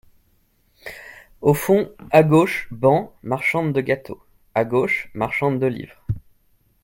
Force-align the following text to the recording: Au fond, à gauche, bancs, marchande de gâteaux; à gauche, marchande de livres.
Au 1.41 1.53
fond, 1.53 1.91
à 2.09 2.23
gauche, 2.23 2.67
bancs, 2.71 3.11
marchande 3.21 3.71
de 3.71 3.81
gâteaux; 3.81 4.19
à 4.55 4.65
gauche, 4.65 5.11
marchande 5.13 5.59
de 5.59 5.67
livres. 5.67 6.03